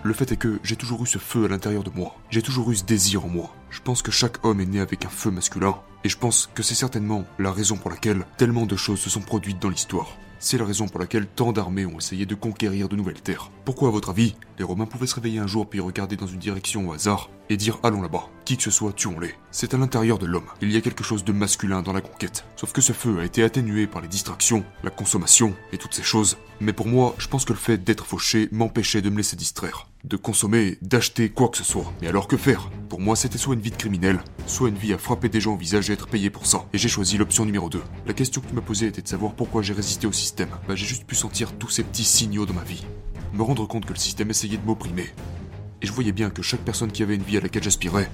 Le 0.06 0.12
fait 0.12 0.30
est 0.32 0.36
que 0.36 0.60
j'ai 0.62 0.76
toujours 0.76 1.02
eu 1.02 1.06
ce 1.06 1.16
feu 1.16 1.46
à 1.46 1.48
l'intérieur 1.48 1.82
de 1.82 1.88
moi. 1.88 2.14
J'ai 2.28 2.42
toujours 2.42 2.70
eu 2.70 2.76
ce 2.76 2.84
désir 2.84 3.24
en 3.24 3.28
moi. 3.28 3.54
Je 3.70 3.80
pense 3.80 4.02
que 4.02 4.10
chaque 4.10 4.44
homme 4.44 4.60
est 4.60 4.66
né 4.66 4.80
avec 4.80 5.06
un 5.06 5.08
feu 5.08 5.30
masculin. 5.30 5.76
Et 6.04 6.10
je 6.10 6.18
pense 6.18 6.50
que 6.54 6.62
c'est 6.62 6.74
certainement 6.74 7.24
la 7.38 7.50
raison 7.50 7.78
pour 7.78 7.90
laquelle 7.90 8.26
tellement 8.36 8.66
de 8.66 8.76
choses 8.76 9.00
se 9.00 9.08
sont 9.08 9.22
produites 9.22 9.62
dans 9.62 9.70
l'histoire. 9.70 10.14
C'est 10.40 10.58
la 10.58 10.66
raison 10.66 10.88
pour 10.88 11.00
laquelle 11.00 11.26
tant 11.26 11.52
d'armées 11.52 11.86
ont 11.86 11.96
essayé 11.96 12.26
de 12.26 12.34
conquérir 12.34 12.90
de 12.90 12.96
nouvelles 12.96 13.22
terres. 13.22 13.50
Pourquoi, 13.64 13.88
à 13.88 13.92
votre 13.92 14.10
avis, 14.10 14.36
les 14.58 14.64
Romains 14.64 14.84
pouvaient 14.84 15.06
se 15.06 15.14
réveiller 15.14 15.38
un 15.38 15.46
jour 15.46 15.66
puis 15.66 15.80
regarder 15.80 16.16
dans 16.16 16.26
une 16.26 16.38
direction 16.38 16.86
au 16.86 16.92
hasard 16.92 17.30
et 17.48 17.56
dire 17.56 17.78
allons 17.82 18.02
là-bas, 18.02 18.28
qui 18.44 18.58
que 18.58 18.62
ce 18.62 18.70
soit, 18.70 18.92
tuons-les 18.92 19.34
C'est 19.52 19.72
à 19.72 19.78
l'intérieur 19.78 20.18
de 20.18 20.26
l'homme. 20.26 20.50
Il 20.60 20.70
y 20.70 20.76
a 20.76 20.82
quelque 20.82 21.02
chose 21.02 21.24
de 21.24 21.32
masculin 21.32 21.80
dans 21.80 21.94
la 21.94 22.02
conquête. 22.02 22.44
Sauf 22.56 22.72
que 22.72 22.82
ce 22.82 22.92
feu 22.92 23.20
a 23.20 23.24
été 23.24 23.42
atténué 23.42 23.86
par 23.86 24.02
les 24.02 24.08
distractions, 24.08 24.66
la 24.82 24.90
consommation 24.90 25.54
et 25.72 25.78
toutes 25.78 25.94
ces 25.94 26.02
choses. 26.02 26.36
Mais 26.60 26.74
pour 26.74 26.88
moi, 26.88 27.14
je 27.16 27.28
pense 27.28 27.46
que 27.46 27.54
le 27.54 27.58
fait 27.58 27.78
d'être 27.82 28.04
fauché 28.04 28.50
m'empêchait 28.52 29.00
de 29.00 29.08
me 29.08 29.16
laisser 29.16 29.36
distraire. 29.36 29.88
De 30.04 30.18
consommer, 30.18 30.76
d'acheter 30.82 31.30
quoi 31.30 31.48
que 31.48 31.56
ce 31.56 31.64
soit. 31.64 31.90
Mais 32.02 32.08
alors 32.08 32.28
que 32.28 32.36
faire? 32.36 32.70
Pour 32.90 33.00
moi, 33.00 33.16
c'était 33.16 33.38
soit 33.38 33.54
une 33.54 33.62
vie 33.62 33.70
de 33.70 33.76
criminel, 33.76 34.20
soit 34.46 34.68
une 34.68 34.76
vie 34.76 34.92
à 34.92 34.98
frapper 34.98 35.30
des 35.30 35.40
gens 35.40 35.54
au 35.54 35.56
visage 35.56 35.88
et 35.88 35.94
être 35.94 36.08
payé 36.08 36.28
pour 36.28 36.44
ça. 36.44 36.66
Et 36.74 36.78
j'ai 36.78 36.90
choisi 36.90 37.16
l'option 37.16 37.46
numéro 37.46 37.70
2. 37.70 37.82
La 38.06 38.12
question 38.12 38.42
que 38.42 38.48
tu 38.48 38.54
m'as 38.54 38.60
posée 38.60 38.86
était 38.86 39.00
de 39.00 39.08
savoir 39.08 39.32
pourquoi 39.32 39.62
j'ai 39.62 39.72
résisté 39.72 40.06
au 40.06 40.12
système. 40.12 40.50
Bah 40.68 40.74
j'ai 40.74 40.84
juste 40.84 41.06
pu 41.06 41.14
sentir 41.14 41.56
tous 41.56 41.70
ces 41.70 41.82
petits 41.82 42.04
signaux 42.04 42.44
dans 42.44 42.52
ma 42.52 42.64
vie. 42.64 42.84
Me 43.32 43.42
rendre 43.42 43.66
compte 43.66 43.86
que 43.86 43.94
le 43.94 43.98
système 43.98 44.28
essayait 44.28 44.58
de 44.58 44.66
m'opprimer. 44.66 45.06
Et 45.80 45.86
je 45.86 45.92
voyais 45.92 46.12
bien 46.12 46.28
que 46.28 46.42
chaque 46.42 46.60
personne 46.60 46.92
qui 46.92 47.02
avait 47.02 47.14
une 47.14 47.22
vie 47.22 47.38
à 47.38 47.40
laquelle 47.40 47.62
j'aspirais 47.62 48.10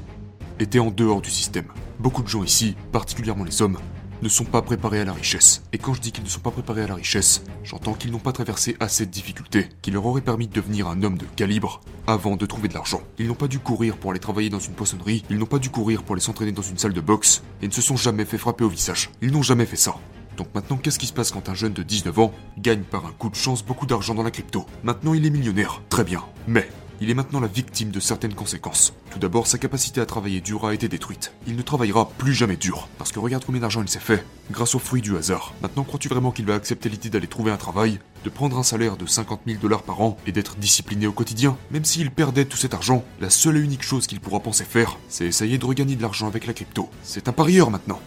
était 0.61 0.79
en 0.79 0.93
dehors 0.93 1.21
du 1.21 1.31
système. 1.31 1.67
Beaucoup 1.99 2.23
de 2.23 2.29
gens 2.29 2.45
ici, 2.45 2.77
particulièrement 2.93 3.45
les 3.45 3.63
hommes, 3.63 3.79
ne 4.23 4.29
sont 4.29 4.45
pas 4.45 4.63
préparés 4.63 5.01
à 5.01 5.05
la 5.05 5.13
richesse. 5.13 5.63
Et 5.73 5.79
quand 5.79 5.95
je 5.95 6.01
dis 6.01 6.13
qu'ils 6.13 6.25
ne 6.25 6.29
sont 6.29 6.41
pas 6.41 6.51
préparés 6.51 6.83
à 6.83 6.87
la 6.87 6.95
richesse, 6.95 7.43
j'entends 7.65 7.95
qu'ils 7.95 8.11
n'ont 8.11 8.19
pas 8.19 8.33
traversé 8.33 8.77
assez 8.81 9.07
de 9.07 9.11
difficultés 9.11 9.69
qui 9.83 9.91
leur 9.91 10.07
auraient 10.07 10.21
permis 10.21 10.47
de 10.47 10.53
devenir 10.53 10.89
un 10.89 11.03
homme 11.03 11.19
de 11.19 11.27
calibre 11.37 11.81
avant 12.07 12.37
de 12.37 12.47
trouver 12.47 12.69
de 12.69 12.75
l'argent. 12.75 13.03
Ils 13.19 13.27
n'ont 13.27 13.35
pas 13.35 13.49
dû 13.49 13.59
courir 13.59 13.97
pour 13.97 14.11
aller 14.11 14.21
travailler 14.21 14.51
dans 14.51 14.59
une 14.59 14.75
poissonnerie, 14.75 15.25
ils 15.31 15.39
n'ont 15.39 15.47
pas 15.47 15.59
dû 15.59 15.71
courir 15.71 16.03
pour 16.03 16.15
aller 16.15 16.23
s'entraîner 16.23 16.53
dans 16.53 16.63
une 16.63 16.79
salle 16.79 16.93
de 16.93 17.01
boxe, 17.01 17.43
et 17.63 17.69
ne 17.69 17.73
se 17.73 17.83
sont 17.83 17.97
jamais 17.97 18.25
fait 18.25 18.39
frapper 18.39 18.65
au 18.65 18.69
visage. 18.69 19.11
Ils 19.23 19.31
n'ont 19.31 19.43
jamais 19.43 19.67
fait 19.67 19.77
ça. 19.77 19.97
Donc 20.37 20.49
maintenant, 20.55 20.79
qu'est-ce 20.79 20.99
qui 20.99 21.07
se 21.07 21.13
passe 21.13 21.31
quand 21.33 21.49
un 21.49 21.55
jeune 21.55 21.75
de 21.75 21.83
19 21.83 22.19
ans 22.19 22.33
gagne 22.57 22.83
par 22.83 23.05
un 23.05 23.13
coup 23.13 23.29
de 23.29 23.35
chance 23.35 23.63
beaucoup 23.63 23.85
d'argent 23.85 24.15
dans 24.15 24.23
la 24.23 24.31
crypto? 24.31 24.65
Maintenant, 24.83 25.13
il 25.13 25.27
est 25.27 25.31
millionnaire. 25.31 25.83
Très 25.91 26.05
bien. 26.05 26.25
Mais 26.47 26.67
il 27.01 27.09
est 27.09 27.15
maintenant 27.15 27.41
la 27.41 27.47
victime 27.47 27.91
de 27.91 28.01
certaines 28.01 28.35
conséquences. 28.35 28.93
Tout 29.11 29.19
d'abord, 29.19 29.47
sa 29.47 29.59
capacité 29.59 30.01
à 30.01 30.07
travailler 30.07 30.41
dur 30.41 30.67
a 30.67 30.75
été 30.75 30.89
détruite. 30.89 31.33
Il 31.47 31.57
ne 31.57 31.63
travaillera 31.63 32.11
plus 32.11 32.35
jamais 32.35 32.57
dur, 32.57 32.89
parce 32.99 33.11
que 33.11 33.19
regarde 33.19 33.45
combien 33.45 33.63
d'argent 33.63 33.83
il 33.83 33.89
s'est 33.89 33.99
fait, 33.99 34.25
grâce 34.51 34.75
aux 34.75 34.79
fruits 34.79 35.01
du 35.01 35.17
hasard. 35.17 35.55
Maintenant, 35.63 35.85
crois-tu 35.85 36.09
vraiment 36.09 36.31
qu'il 36.31 36.45
va 36.45 36.55
accepter 36.55 36.89
l'idée 36.89 37.09
d'aller 37.09 37.27
trouver 37.27 37.53
un 37.53 37.57
travail, 37.57 38.01
de 38.25 38.31
prendre 38.31 38.59
un 38.59 38.63
salaire 38.63 38.99
de 38.99 39.07
50 39.07 39.41
000 39.47 39.59
dollars 39.61 39.83
par 39.83 40.03
an 40.03 40.19
et 40.27 40.33
d'être 40.33 40.57
discipliné 40.57 41.07
au 41.07 41.13
quotidien? 41.13 41.57
Même 41.71 41.85
s'il 41.85 42.11
perdait 42.11 42.45
tout 42.45 42.59
cet 42.59 42.75
argent, 42.75 43.03
la 43.21 43.31
seule 43.31 43.57
et 43.57 43.61
unique 43.61 43.83
chose 43.83 44.07
qu'il 44.07 44.21
pourra 44.21 44.41
penser 44.41 44.65
faire, 44.65 44.99
c'est 45.09 45.27
essayer 45.27 45.57
de 45.57 45.65
regagner 45.65 45.97
de 45.97 46.03
l'argent 46.03 46.27
avec 46.27 46.47
la 46.47 46.53
crypto. 46.53 46.91
C'est 47.03 47.29
un 47.29 47.33
parieur 47.33 47.71
maintenant. 47.71 48.01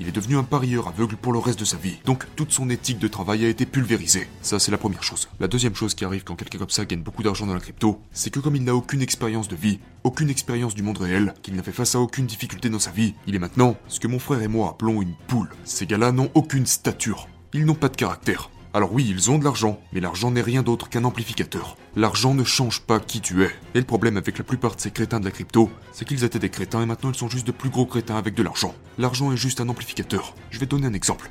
Il 0.00 0.06
est 0.06 0.12
devenu 0.12 0.36
un 0.36 0.44
parieur 0.44 0.86
aveugle 0.86 1.16
pour 1.16 1.32
le 1.32 1.40
reste 1.40 1.58
de 1.58 1.64
sa 1.64 1.76
vie. 1.76 1.96
Donc 2.04 2.24
toute 2.36 2.52
son 2.52 2.70
éthique 2.70 3.00
de 3.00 3.08
travail 3.08 3.44
a 3.44 3.48
été 3.48 3.66
pulvérisée. 3.66 4.28
Ça 4.42 4.60
c'est 4.60 4.70
la 4.70 4.78
première 4.78 5.02
chose. 5.02 5.28
La 5.40 5.48
deuxième 5.48 5.74
chose 5.74 5.94
qui 5.94 6.04
arrive 6.04 6.22
quand 6.22 6.36
quelqu'un 6.36 6.58
comme 6.58 6.70
ça 6.70 6.84
gagne 6.84 7.02
beaucoup 7.02 7.24
d'argent 7.24 7.46
dans 7.46 7.54
la 7.54 7.58
crypto, 7.58 8.00
c'est 8.12 8.30
que 8.30 8.38
comme 8.38 8.54
il 8.54 8.62
n'a 8.62 8.76
aucune 8.76 9.02
expérience 9.02 9.48
de 9.48 9.56
vie, 9.56 9.80
aucune 10.04 10.30
expérience 10.30 10.76
du 10.76 10.84
monde 10.84 10.98
réel, 10.98 11.34
qu'il 11.42 11.56
n'a 11.56 11.64
fait 11.64 11.72
face 11.72 11.96
à 11.96 12.00
aucune 12.00 12.26
difficulté 12.26 12.70
dans 12.70 12.78
sa 12.78 12.92
vie, 12.92 13.14
il 13.26 13.34
est 13.34 13.40
maintenant 13.40 13.76
ce 13.88 13.98
que 13.98 14.06
mon 14.06 14.20
frère 14.20 14.40
et 14.40 14.48
moi 14.48 14.70
appelons 14.70 15.02
une 15.02 15.14
poule. 15.26 15.50
Ces 15.64 15.86
gars-là 15.86 16.12
n'ont 16.12 16.30
aucune 16.34 16.66
stature. 16.66 17.26
Ils 17.52 17.64
n'ont 17.64 17.74
pas 17.74 17.88
de 17.88 17.96
caractère. 17.96 18.50
Alors 18.78 18.92
oui, 18.92 19.04
ils 19.10 19.28
ont 19.28 19.38
de 19.40 19.44
l'argent, 19.44 19.80
mais 19.92 19.98
l'argent 19.98 20.30
n'est 20.30 20.40
rien 20.40 20.62
d'autre 20.62 20.88
qu'un 20.88 21.02
amplificateur. 21.02 21.76
L'argent 21.96 22.32
ne 22.32 22.44
change 22.44 22.82
pas 22.82 23.00
qui 23.00 23.20
tu 23.20 23.42
es. 23.42 23.50
Et 23.74 23.80
le 23.80 23.84
problème 23.84 24.16
avec 24.16 24.38
la 24.38 24.44
plupart 24.44 24.76
de 24.76 24.80
ces 24.80 24.92
crétins 24.92 25.18
de 25.18 25.24
la 25.24 25.32
crypto, 25.32 25.68
c'est 25.92 26.04
qu'ils 26.04 26.22
étaient 26.22 26.38
des 26.38 26.48
crétins 26.48 26.82
et 26.82 26.86
maintenant 26.86 27.10
ils 27.10 27.18
sont 27.18 27.28
juste 27.28 27.48
de 27.48 27.50
plus 27.50 27.70
gros 27.70 27.86
crétins 27.86 28.16
avec 28.16 28.36
de 28.36 28.42
l'argent. 28.44 28.72
L'argent 28.96 29.32
est 29.32 29.36
juste 29.36 29.60
un 29.60 29.68
amplificateur. 29.68 30.32
Je 30.50 30.60
vais 30.60 30.66
donner 30.66 30.86
un 30.86 30.92
exemple. 30.92 31.28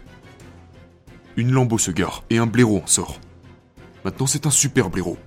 Une 1.37 1.53
lambeau 1.53 1.77
se 1.77 1.89
gare 1.89 2.25
et 2.29 2.37
un 2.37 2.47
blaireau 2.47 2.81
en 2.83 2.87
sort. 2.87 3.17
Maintenant 4.03 4.27
c'est 4.27 4.45
un 4.45 4.51
super 4.51 4.89
blaireau. 4.89 5.17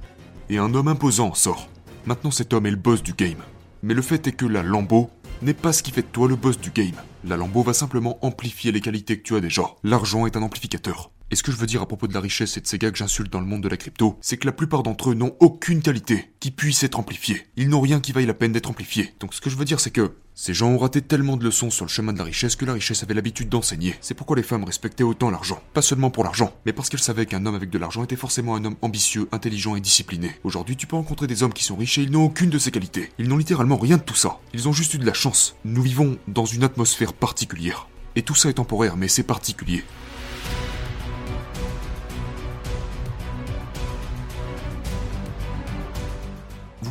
Et 0.50 0.58
un 0.58 0.74
homme 0.74 0.88
imposant 0.88 1.28
en 1.28 1.34
sort. 1.34 1.70
Maintenant 2.04 2.30
cet 2.30 2.52
homme 2.52 2.66
est 2.66 2.70
le 2.70 2.76
boss 2.76 3.02
du 3.02 3.14
game. 3.14 3.42
Mais 3.82 3.94
le 3.94 4.02
fait 4.02 4.26
est 4.26 4.32
que 4.32 4.44
la 4.44 4.62
lambeau 4.62 5.08
n'est 5.40 5.54
pas 5.54 5.72
ce 5.72 5.82
qui 5.82 5.90
fait 5.90 6.02
de 6.02 6.08
toi 6.08 6.28
le 6.28 6.36
boss 6.36 6.60
du 6.60 6.70
game. 6.70 7.00
La 7.24 7.38
lambeau 7.38 7.62
va 7.62 7.72
simplement 7.72 8.18
amplifier 8.20 8.72
les 8.72 8.82
qualités 8.82 9.16
que 9.16 9.22
tu 9.22 9.36
as 9.36 9.40
déjà. 9.40 9.62
L'argent 9.84 10.26
est 10.26 10.36
un 10.36 10.42
amplificateur. 10.42 11.10
Et 11.32 11.36
ce 11.36 11.44
que 11.44 11.52
je 11.52 11.56
veux 11.56 11.66
dire 11.66 11.80
à 11.80 11.86
propos 11.86 12.08
de 12.08 12.14
la 12.14 12.20
richesse 12.20 12.56
et 12.56 12.60
de 12.60 12.66
ces 12.66 12.76
gars 12.76 12.90
que 12.90 12.98
j'insulte 12.98 13.32
dans 13.32 13.38
le 13.38 13.46
monde 13.46 13.62
de 13.62 13.68
la 13.68 13.76
crypto, 13.76 14.18
c'est 14.20 14.36
que 14.36 14.46
la 14.46 14.52
plupart 14.52 14.82
d'entre 14.82 15.10
eux 15.10 15.14
n'ont 15.14 15.36
aucune 15.38 15.80
qualité 15.80 16.28
qui 16.40 16.50
puisse 16.50 16.82
être 16.82 16.98
amplifiée. 16.98 17.46
Ils 17.56 17.68
n'ont 17.68 17.80
rien 17.80 18.00
qui 18.00 18.10
vaille 18.10 18.26
la 18.26 18.34
peine 18.34 18.50
d'être 18.50 18.68
amplifié. 18.68 19.14
Donc 19.20 19.32
ce 19.32 19.40
que 19.40 19.48
je 19.48 19.56
veux 19.56 19.64
dire, 19.64 19.78
c'est 19.78 19.92
que 19.92 20.16
ces 20.34 20.54
gens 20.54 20.70
ont 20.70 20.78
raté 20.78 21.02
tellement 21.02 21.36
de 21.36 21.44
leçons 21.44 21.70
sur 21.70 21.84
le 21.84 21.90
chemin 21.90 22.12
de 22.12 22.18
la 22.18 22.24
richesse 22.24 22.56
que 22.56 22.64
la 22.64 22.72
richesse 22.72 23.04
avait 23.04 23.14
l'habitude 23.14 23.48
d'enseigner. 23.48 23.94
C'est 24.00 24.14
pourquoi 24.14 24.34
les 24.34 24.42
femmes 24.42 24.64
respectaient 24.64 25.04
autant 25.04 25.30
l'argent. 25.30 25.62
Pas 25.72 25.82
seulement 25.82 26.10
pour 26.10 26.24
l'argent, 26.24 26.52
mais 26.66 26.72
parce 26.72 26.88
qu'elles 26.88 26.98
savaient 26.98 27.26
qu'un 27.26 27.46
homme 27.46 27.54
avec 27.54 27.70
de 27.70 27.78
l'argent 27.78 28.02
était 28.02 28.16
forcément 28.16 28.56
un 28.56 28.64
homme 28.64 28.76
ambitieux, 28.82 29.28
intelligent 29.30 29.76
et 29.76 29.80
discipliné. 29.80 30.32
Aujourd'hui, 30.42 30.76
tu 30.76 30.88
peux 30.88 30.96
rencontrer 30.96 31.28
des 31.28 31.44
hommes 31.44 31.52
qui 31.52 31.62
sont 31.62 31.76
riches 31.76 31.98
et 31.98 32.02
ils 32.02 32.10
n'ont 32.10 32.24
aucune 32.24 32.50
de 32.50 32.58
ces 32.58 32.72
qualités. 32.72 33.10
Ils 33.18 33.28
n'ont 33.28 33.36
littéralement 33.36 33.76
rien 33.76 33.98
de 33.98 34.02
tout 34.02 34.16
ça. 34.16 34.40
Ils 34.52 34.66
ont 34.66 34.72
juste 34.72 34.94
eu 34.94 34.98
de 34.98 35.06
la 35.06 35.14
chance. 35.14 35.54
Nous 35.64 35.82
vivons 35.82 36.18
dans 36.26 36.46
une 36.46 36.64
atmosphère 36.64 37.12
particulière. 37.12 37.86
Et 38.16 38.22
tout 38.22 38.34
ça 38.34 38.48
est 38.48 38.54
temporaire, 38.54 38.96
mais 38.96 39.06
c'est 39.06 39.22
particulier. 39.22 39.84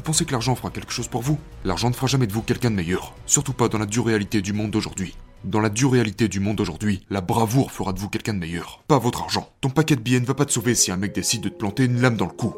Pensez 0.10 0.26
que 0.26 0.32
l'argent 0.32 0.56
fera 0.56 0.72
quelque 0.72 0.92
chose 0.92 1.08
pour 1.08 1.22
vous 1.22 1.38
L'argent 1.64 1.88
ne 1.88 1.94
fera 1.94 2.08
jamais 2.08 2.26
de 2.26 2.34
vous 2.34 2.42
quelqu'un 2.42 2.72
de 2.72 2.76
meilleur. 2.76 3.14
Surtout 3.28 3.54
pas 3.54 3.70
dans 3.70 3.78
la 3.78 3.86
dure 3.86 4.08
réalité 4.08 4.42
du 4.42 4.54
monde 4.54 4.72
d'aujourd'hui. 4.72 5.16
Dans 5.44 5.60
la 5.60 5.70
dure 5.70 5.92
réalité 5.92 6.28
du 6.28 6.40
monde 6.40 6.56
d'aujourd'hui, 6.56 7.06
la 7.12 7.22
bravoure 7.22 7.72
fera 7.72 7.94
de 7.94 8.00
vous 8.00 8.10
quelqu'un 8.10 8.34
de 8.34 8.40
meilleur. 8.40 8.84
Pas 8.88 8.98
votre 8.98 9.22
argent. 9.22 9.48
Ton 9.62 9.70
paquet 9.70 9.96
de 9.96 10.02
billets 10.02 10.20
ne 10.20 10.26
va 10.26 10.34
pas 10.34 10.46
te 10.46 10.52
sauver 10.52 10.74
si 10.74 10.92
un 10.92 10.98
mec 10.98 11.14
décide 11.14 11.42
de 11.42 11.50
te 11.50 11.60
planter 11.60 11.86
une 11.86 12.02
lame 12.02 12.18
dans 12.18 12.26
le 12.26 12.32
cou. 12.32 12.56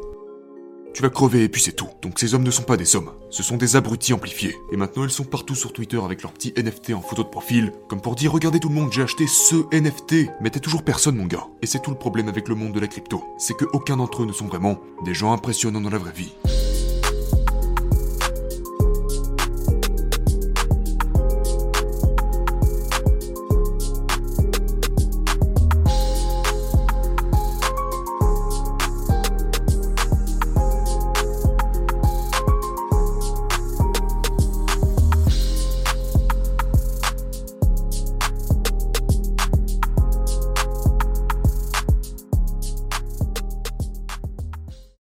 Tu 0.94 1.02
vas 1.02 1.10
crever 1.10 1.44
et 1.44 1.50
puis 1.50 1.60
c'est 1.60 1.76
tout. 1.76 1.90
Donc 2.00 2.18
ces 2.18 2.32
hommes 2.32 2.42
ne 2.42 2.50
sont 2.50 2.62
pas 2.62 2.78
des 2.78 2.96
hommes, 2.96 3.12
ce 3.28 3.42
sont 3.42 3.58
des 3.58 3.76
abrutis 3.76 4.14
amplifiés. 4.14 4.56
Et 4.72 4.78
maintenant 4.78 5.04
ils 5.04 5.10
sont 5.10 5.24
partout 5.24 5.54
sur 5.54 5.74
Twitter 5.74 6.00
avec 6.02 6.22
leur 6.22 6.32
petit 6.32 6.54
NFT 6.56 6.94
en 6.94 7.02
photo 7.02 7.22
de 7.22 7.28
profil, 7.28 7.70
comme 7.86 8.00
pour 8.00 8.14
dire 8.14 8.32
regardez 8.32 8.60
tout 8.60 8.70
le 8.70 8.74
monde, 8.76 8.94
j'ai 8.94 9.02
acheté 9.02 9.26
ce 9.26 9.56
NFT. 9.76 10.30
Mais 10.40 10.48
t'es 10.48 10.60
toujours 10.60 10.84
personne 10.84 11.16
mon 11.16 11.26
gars. 11.26 11.48
Et 11.60 11.66
c'est 11.66 11.82
tout 11.82 11.90
le 11.90 11.98
problème 11.98 12.30
avec 12.30 12.48
le 12.48 12.54
monde 12.54 12.72
de 12.72 12.80
la 12.80 12.88
crypto, 12.88 13.22
c'est 13.36 13.56
que 13.58 13.66
aucun 13.74 13.98
d'entre 13.98 14.22
eux 14.22 14.26
ne 14.26 14.32
sont 14.32 14.46
vraiment 14.46 14.80
des 15.04 15.12
gens 15.12 15.34
impressionnants 15.34 15.82
dans 15.82 15.90
la 15.90 15.98
vraie 15.98 16.12
vie. 16.12 16.32